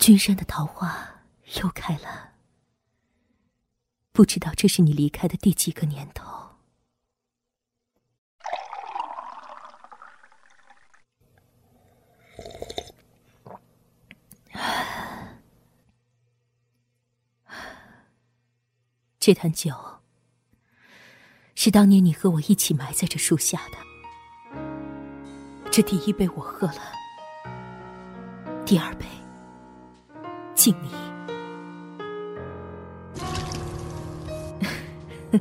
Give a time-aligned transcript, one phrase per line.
[0.00, 1.22] 君山的桃花
[1.60, 2.32] 又开了，
[4.12, 6.56] 不知道这是你离开的第几个年头。
[19.18, 20.00] 这坛酒
[21.54, 23.76] 是当年你和我一起埋在这树下的。
[25.70, 26.94] 这第一杯我喝了，
[28.64, 29.04] 第二杯
[30.60, 30.90] 敬你。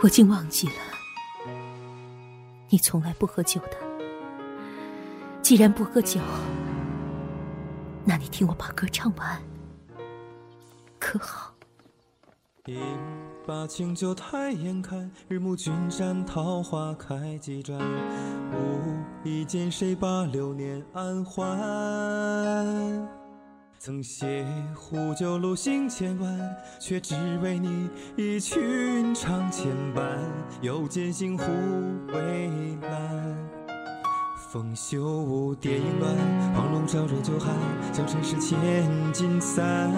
[0.00, 0.72] 我竟忘记了，
[2.70, 3.76] 你从来不喝酒的。
[5.42, 6.18] 既然不喝酒，
[8.02, 9.38] 那你听我把歌唱完，
[10.98, 11.52] 可好？
[12.64, 12.80] 饮
[13.46, 17.78] 把清酒太眼看，日暮君山桃花开几转。
[17.78, 21.46] 无一见谁把流年安还？
[23.78, 28.60] 曾携壶酒路行千万，却只为你一曲
[29.14, 30.04] 唱千般。
[30.60, 31.44] 又见星湖
[32.12, 32.48] 微
[32.80, 33.36] 澜，
[34.50, 36.16] 风袖舞蝶影乱，
[36.54, 37.54] 黄龙照热酒寒，
[37.92, 38.58] 将尘世千
[39.12, 39.88] 金散。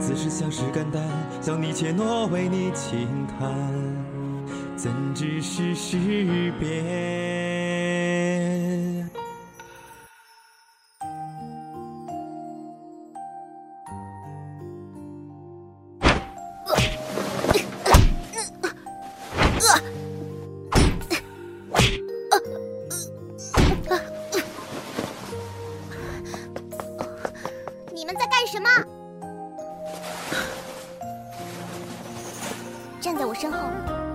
[0.00, 1.00] 此时相识肝胆，
[1.40, 3.48] 想你且诺为你轻弹，
[4.76, 7.41] 怎知世事变？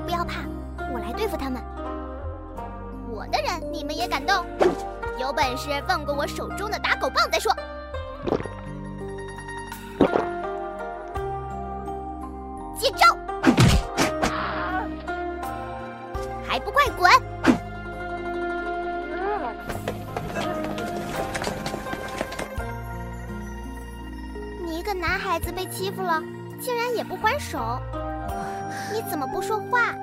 [0.06, 0.42] 不要怕，
[0.94, 1.62] 我来对付他们。
[3.10, 4.46] 我的人你们也敢动？
[5.20, 7.52] 有本事放过我手中的打狗棒再说。
[12.78, 13.18] 接招！
[16.48, 17.12] 还不快滚！
[24.64, 26.22] 你一个男孩子被欺负了，
[26.62, 27.82] 竟然也不还手，
[28.94, 29.94] 你怎么不说话？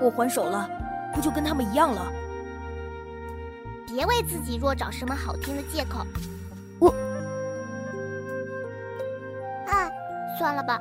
[0.00, 0.68] 我还手了，
[1.14, 2.12] 不就跟他们一样了？
[3.86, 6.04] 别为自己若找什么好听的借口。
[6.80, 6.88] 我……
[9.68, 9.88] 啊，
[10.38, 10.80] 算了吧，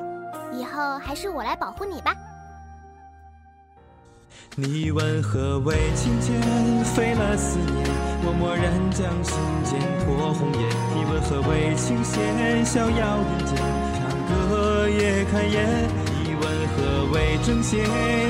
[0.51, 2.15] 以后还是我来保护你吧。
[4.55, 6.33] 你问何为情劫？
[6.83, 7.85] 飞了思念，
[8.25, 10.69] 我默然将心间托红颜。
[10.95, 12.65] 你问何为情弦？
[12.65, 13.55] 逍遥人间，
[15.01, 15.65] 揭开眼。
[16.23, 17.81] 一问何为正邪？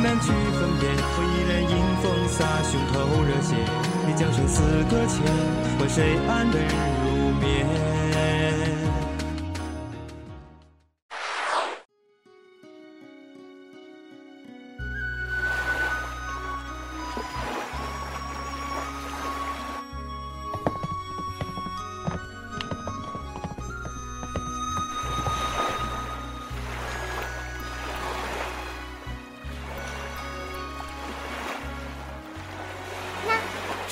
[0.01, 0.95] 难去分辨。
[0.95, 2.95] 我依然迎风洒胸口
[3.25, 3.55] 热血，
[4.07, 5.21] 你将生死搁浅，
[5.77, 6.57] 换谁安得
[7.03, 8.00] 入眠？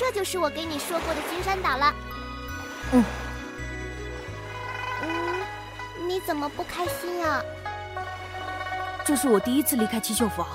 [0.00, 1.94] 这就是我给你说过的君山岛了。
[2.92, 3.04] 嗯。
[5.02, 7.44] 嗯，你怎么不开心呀、
[9.04, 10.46] 这是我第一次离开七秀坊，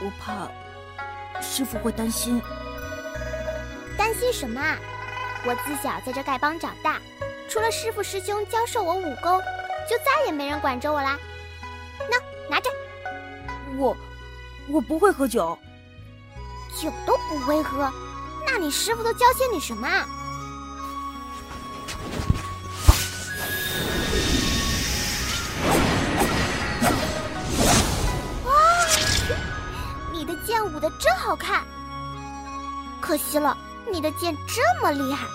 [0.00, 0.48] 我怕
[1.42, 2.40] 师傅会担心。
[3.98, 4.78] 担心什么啊？
[5.44, 7.00] 我自小在这丐帮长大，
[7.48, 9.40] 除了师傅师兄教授我武功，
[9.90, 11.18] 就再也没人管着我啦。
[12.08, 12.16] 那
[12.48, 12.70] 拿着，
[13.76, 13.96] 我
[14.68, 15.58] 我不会喝酒，
[16.80, 17.92] 酒都不会喝，
[18.46, 20.06] 那你师傅都教些你什么啊？
[28.44, 28.52] 哇，
[30.12, 31.62] 你的剑舞的真好看，
[33.00, 33.56] 可惜了，
[33.90, 35.26] 你的剑这么厉害，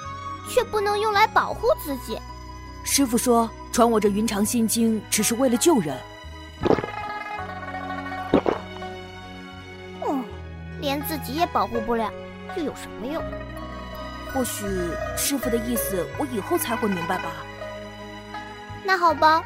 [0.50, 2.20] 却不能用来保护自己。
[2.84, 5.98] 师傅说传我这云长心经只是为了救人。
[10.08, 10.24] 嗯，
[10.80, 12.12] 连自己也保护不了，
[12.56, 13.24] 又有什么用？
[14.34, 14.66] 或许
[15.16, 17.32] 师傅的意思我以后才会明白吧。
[18.84, 19.44] 那好吧，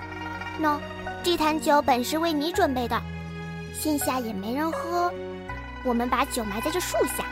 [0.60, 0.80] 那
[1.24, 3.00] 这坛酒本是为你准备的，
[3.74, 5.14] 现下也没人喝，
[5.84, 7.24] 我们把酒埋在这树下，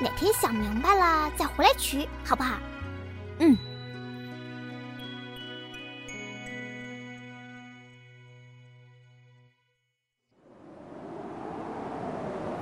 [0.00, 2.54] 哪天想明白了再回来取，好不好？
[3.40, 3.58] 嗯。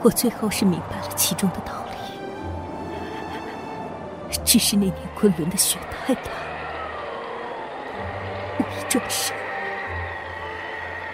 [0.03, 1.90] 我最后是明白了其中的道理。
[4.51, 6.23] 只是那年昆仑的雪太大，
[8.59, 9.33] 我一转身，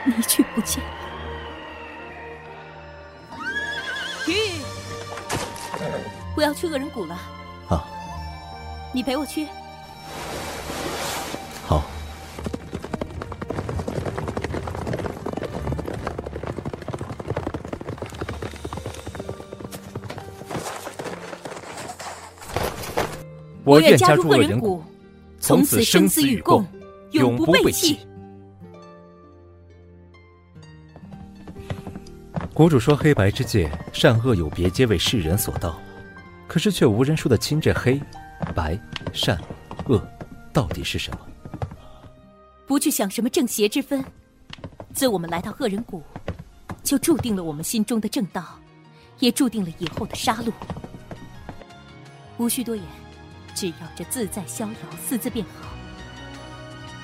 [0.07, 0.91] 你却不见了。
[4.25, 4.33] 去，
[6.35, 7.15] 我要去恶人谷了。
[7.69, 7.87] 好，
[8.91, 9.47] 你陪我去。
[23.67, 24.81] 我愿加入恶人谷，
[25.41, 26.65] 从此生死与共，
[27.11, 27.99] 永不背弃。
[32.55, 35.77] 谷主说：“黑白之界，善恶有别，皆为世人所道。
[36.47, 38.01] 可是却无人说得清这黑、
[38.55, 38.81] 白、
[39.13, 39.37] 善、
[39.89, 40.01] 恶
[40.53, 41.19] 到底是什么。
[42.69, 44.03] 不去想什么正邪之分，
[44.95, 46.01] 自我们来到恶人谷，
[46.85, 48.45] 就注定了我们心中的正道，
[49.19, 50.53] 也注定了以后的杀戮。
[52.39, 52.85] 无需多言，
[53.57, 55.71] 只要这自在逍遥四字便好。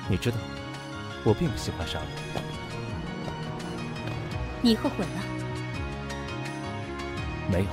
[0.07, 0.37] 你知道，
[1.23, 2.03] 我并不喜欢杀戮。
[4.61, 5.21] 你后悔了？
[7.51, 7.67] 没有，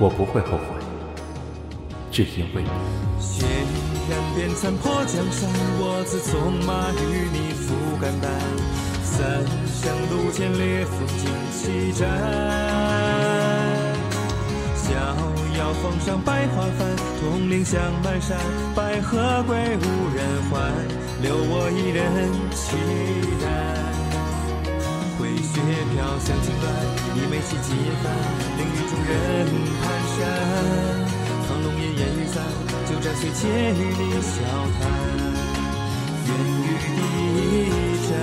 [0.00, 0.64] 我不会后悔，
[2.10, 2.68] 只因为你。
[4.82, 5.48] 破江山，
[5.78, 8.30] 我自纵马与你赴肝胆。
[9.04, 11.06] 三生路见烈风
[15.66, 18.38] 遥峰上百花繁，铜铃响满山，
[18.72, 19.82] 百合归无
[20.14, 20.54] 人还，
[21.20, 22.06] 留我一人
[22.54, 22.78] 期
[23.42, 23.44] 待。
[25.18, 25.58] 灰雪
[25.90, 26.70] 飘香尽乱，
[27.16, 28.14] 你眉起几番，
[28.56, 29.10] 令与众人
[29.82, 29.84] 蹒
[30.14, 30.22] 跚。
[31.48, 32.38] 苍龙烟烟雨散，
[32.86, 34.30] 就战随且与你笑
[34.78, 34.80] 谈，
[36.28, 36.30] 愿
[36.62, 36.64] 与
[37.42, 38.14] 一战。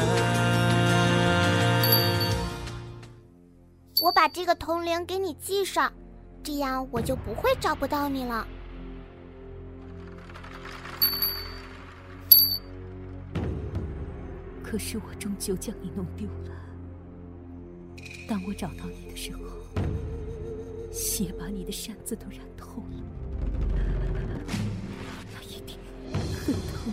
[4.01, 5.91] 我把这个铜铃给你系上，
[6.43, 8.45] 这样我就不会找不到你了。
[14.61, 16.51] 可是我终究将你弄丢了。
[18.27, 19.41] 当我找到你的时候，
[20.91, 23.03] 血把你的扇子都染透了。
[25.31, 25.79] 那一天，
[26.11, 26.91] 很痛。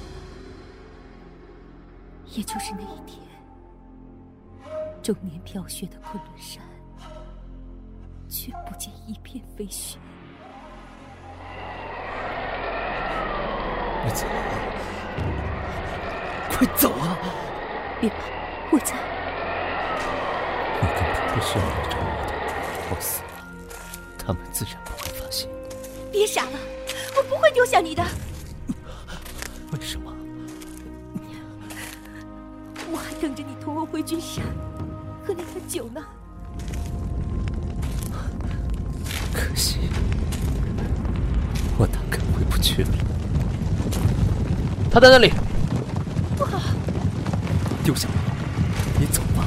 [2.27, 3.19] 也就是那一天，
[5.03, 6.63] 终年飘雪的昆仑山，
[8.41, 9.99] 却不见一片飞雪。
[14.03, 14.33] 你走啊！
[16.51, 17.19] 快走啊！
[18.01, 18.17] 别怕，
[18.73, 18.95] 我在。
[20.81, 22.33] 你根本不需要来找我的，
[22.89, 23.29] 我死了，
[24.17, 25.51] 他们自然不会发现。
[26.11, 26.59] 别傻了，
[27.19, 28.03] 我不会丢下你的。
[29.71, 30.11] 为什么？
[32.91, 34.43] 我还等着你同我回君山，
[35.27, 36.03] 喝那坛酒呢。
[39.61, 39.77] 惜，
[41.77, 42.89] 我大概回不去了。
[44.91, 45.31] 他在那里。
[46.39, 46.59] 不好！
[47.85, 48.15] 丢下我，
[48.99, 49.45] 你走吧。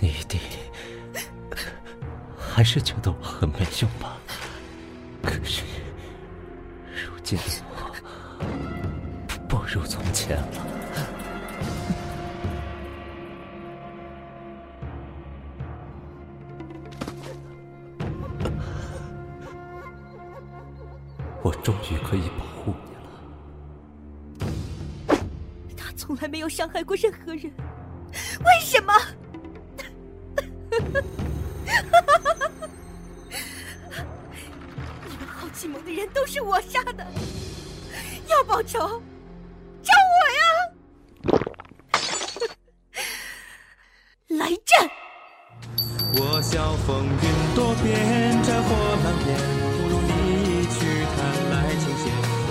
[0.00, 0.40] 你一定
[2.38, 4.16] 还是觉得我很没用吧？
[5.22, 5.62] 可是，
[7.04, 7.94] 如今的我
[9.46, 10.67] 不如从前了。
[21.48, 22.92] 我终于可以保护你
[24.44, 25.18] 了。
[25.74, 27.50] 他从来没有伤害过任何人，
[28.44, 28.92] 为什么？
[35.08, 37.06] 你们好奇盟的人都是我杀的，
[38.28, 39.00] 要报仇，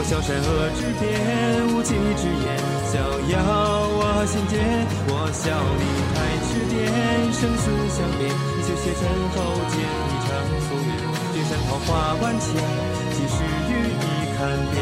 [0.07, 2.47] 笑善恶之变，无稽之言，
[2.87, 2.95] 逍
[3.27, 3.35] 遥
[3.91, 4.55] 我心间。
[5.11, 5.83] 我笑你
[6.15, 6.79] 太痴癫，
[7.35, 9.03] 生死相连，一袖血尘
[9.35, 9.37] 后
[9.67, 10.31] 见一场
[10.63, 10.95] 夙愿。
[11.35, 12.55] 君山桃花万千，
[13.11, 14.79] 几时与你看遍？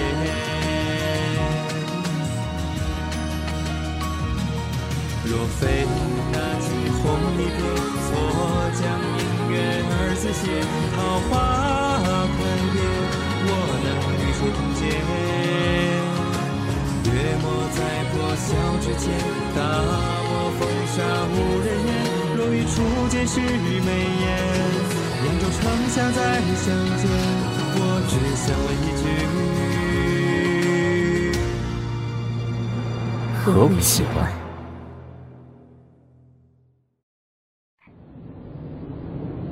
[5.25, 5.89] 若非
[6.31, 6.69] 那惊
[7.01, 7.01] 鸿
[7.41, 7.65] 一瞥，
[8.05, 8.13] 错
[8.77, 8.85] 将
[9.17, 9.57] 姻缘
[9.89, 10.61] 儿子写。
[10.93, 11.33] 桃花
[12.37, 12.37] 开
[12.73, 12.77] 遍，
[13.47, 13.51] 我
[13.85, 13.87] 能
[14.19, 14.81] 与之同解。
[17.05, 17.11] 月
[17.41, 17.79] 末在
[18.11, 18.47] 破晓
[18.81, 19.03] 之前，
[19.55, 19.57] 大
[20.27, 20.61] 漠风
[20.91, 20.95] 沙
[21.31, 21.33] 无
[21.63, 21.89] 人烟，
[22.35, 22.73] 若一初
[23.09, 23.89] 见是美
[24.21, 24.25] 颜，
[25.25, 25.57] 扬州城
[25.89, 26.19] 下再
[26.55, 26.65] 相
[26.97, 27.03] 见，
[27.77, 29.03] 我只想问一句：
[33.45, 34.17] 何为喜欢？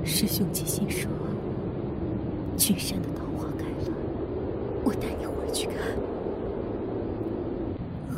[0.04, 1.10] 师兄起心说，
[2.58, 3.23] 巨山的道。
[4.84, 5.76] 我带你回去看，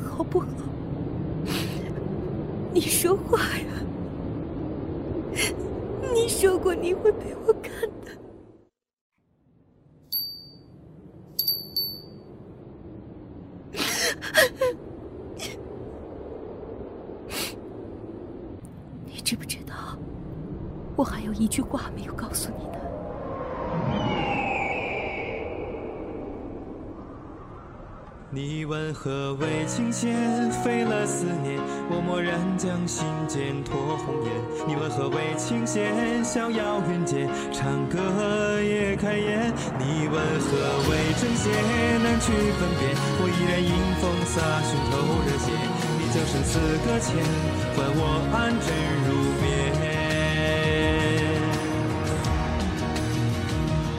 [0.10, 0.48] 好不好？
[2.74, 3.66] 你说话呀！
[6.14, 8.12] 你说过你会陪我看的。
[19.06, 19.98] 你知不知道，
[20.96, 21.90] 我还有一句话
[28.36, 30.12] 你问何为琴弦？
[30.62, 31.56] 费了思念，
[31.88, 34.30] 我默然将心间托红颜。
[34.68, 35.88] 你问何为琴弦？
[36.20, 37.96] 逍遥云间，唱歌
[38.60, 39.48] 也开颜。
[39.80, 40.52] 你问何
[40.92, 41.48] 为正邪？
[42.04, 42.92] 难去分辨。
[43.24, 43.72] 我依然迎
[44.04, 45.56] 风洒胸口热血。
[45.96, 47.16] 你将生死搁浅，
[47.72, 48.68] 换我安枕
[49.08, 49.48] 如眠。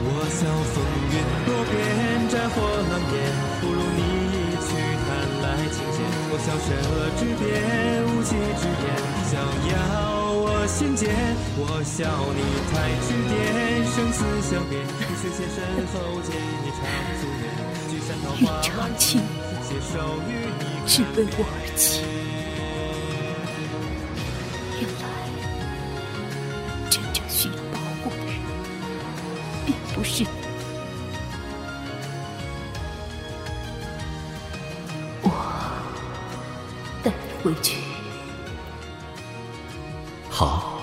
[0.05, 0.77] 我笑风
[1.09, 1.73] 云多变，
[2.29, 3.17] 战火狼烟，
[3.61, 3.81] 不如
[6.27, 6.29] 你。
[6.29, 6.75] 我笑舌
[7.17, 8.85] 之边，无稽之言，
[9.31, 9.39] 想
[9.71, 9.73] 要
[10.35, 11.07] 我心间。
[11.57, 12.03] 我笑
[12.35, 13.31] 你太痴癫，
[13.95, 15.57] 生死相别，你雪线身
[15.87, 16.79] 后见你长
[17.15, 17.47] 夙愿。
[17.89, 19.23] 聚散桃花万顷，
[19.63, 19.93] 携手
[20.27, 20.29] 与
[20.59, 22.03] 你只为我而起。
[24.79, 25.05] 原来，
[26.89, 28.35] 真正需要保护的人，
[29.65, 30.25] 并不是
[37.47, 37.77] 回去。
[40.29, 40.76] 好。